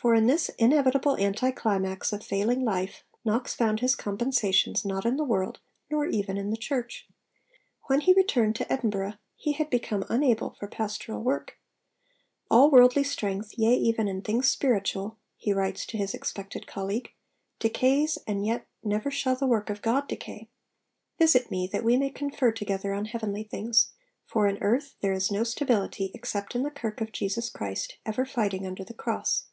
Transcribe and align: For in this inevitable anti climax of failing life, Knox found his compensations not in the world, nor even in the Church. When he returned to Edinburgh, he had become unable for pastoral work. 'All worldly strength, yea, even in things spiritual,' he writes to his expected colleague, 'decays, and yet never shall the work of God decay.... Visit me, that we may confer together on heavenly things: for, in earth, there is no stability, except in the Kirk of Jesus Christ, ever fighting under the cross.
For 0.00 0.14
in 0.14 0.26
this 0.26 0.48
inevitable 0.56 1.18
anti 1.18 1.50
climax 1.50 2.10
of 2.10 2.24
failing 2.24 2.64
life, 2.64 3.04
Knox 3.22 3.52
found 3.52 3.80
his 3.80 3.94
compensations 3.94 4.82
not 4.82 5.04
in 5.04 5.18
the 5.18 5.24
world, 5.24 5.60
nor 5.90 6.06
even 6.06 6.38
in 6.38 6.48
the 6.48 6.56
Church. 6.56 7.06
When 7.86 8.00
he 8.00 8.14
returned 8.14 8.56
to 8.56 8.72
Edinburgh, 8.72 9.18
he 9.36 9.52
had 9.52 9.68
become 9.68 10.06
unable 10.08 10.54
for 10.58 10.68
pastoral 10.68 11.22
work. 11.22 11.58
'All 12.50 12.70
worldly 12.70 13.04
strength, 13.04 13.52
yea, 13.58 13.74
even 13.74 14.08
in 14.08 14.22
things 14.22 14.48
spiritual,' 14.48 15.18
he 15.36 15.52
writes 15.52 15.84
to 15.84 15.98
his 15.98 16.14
expected 16.14 16.66
colleague, 16.66 17.10
'decays, 17.58 18.16
and 18.26 18.46
yet 18.46 18.66
never 18.82 19.10
shall 19.10 19.36
the 19.36 19.46
work 19.46 19.68
of 19.68 19.82
God 19.82 20.08
decay.... 20.08 20.48
Visit 21.18 21.50
me, 21.50 21.66
that 21.74 21.84
we 21.84 21.98
may 21.98 22.08
confer 22.08 22.52
together 22.52 22.94
on 22.94 23.04
heavenly 23.04 23.42
things: 23.44 23.90
for, 24.24 24.46
in 24.48 24.56
earth, 24.62 24.94
there 25.02 25.12
is 25.12 25.30
no 25.30 25.44
stability, 25.44 26.10
except 26.14 26.54
in 26.54 26.62
the 26.62 26.70
Kirk 26.70 27.02
of 27.02 27.12
Jesus 27.12 27.50
Christ, 27.50 27.98
ever 28.06 28.24
fighting 28.24 28.66
under 28.66 28.82
the 28.82 28.94
cross. 28.94 29.44